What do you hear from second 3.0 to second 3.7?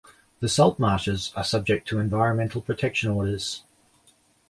orders.